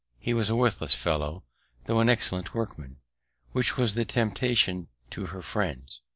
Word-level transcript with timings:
He 0.17 0.33
was 0.33 0.49
a 0.49 0.55
worthless 0.55 0.95
fellow, 0.95 1.43
tho' 1.85 1.99
an 1.99 2.09
excellent 2.09 2.55
workman, 2.55 2.95
which 3.51 3.77
was 3.77 3.93
the 3.93 4.03
temptation 4.03 4.87
to 5.11 5.27
her 5.27 5.43
friends. 5.43 6.01